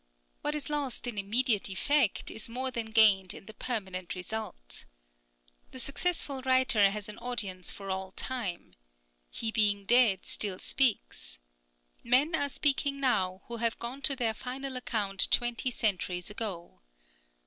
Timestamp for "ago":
16.31-16.81